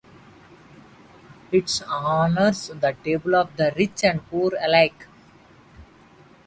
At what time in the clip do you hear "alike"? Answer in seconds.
4.59-5.05